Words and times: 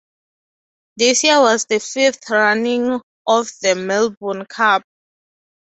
This 0.97 1.23
year 1.23 1.39
was 1.41 1.65
the 1.67 1.79
fifth 1.79 2.27
running 2.31 2.99
of 3.27 3.51
the 3.61 3.75
Melbourne 3.75 4.45
Cup. 4.47 4.81